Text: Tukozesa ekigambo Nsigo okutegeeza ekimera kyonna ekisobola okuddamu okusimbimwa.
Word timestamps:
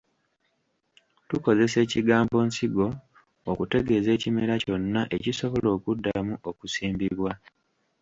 Tukozesa 1.29 1.77
ekigambo 1.85 2.37
Nsigo 2.47 2.87
okutegeeza 3.51 4.09
ekimera 4.17 4.53
kyonna 4.63 5.01
ekisobola 5.15 5.67
okuddamu 5.77 6.33
okusimbimwa. 6.49 7.33